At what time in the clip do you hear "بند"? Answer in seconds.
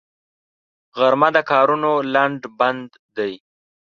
2.59-2.89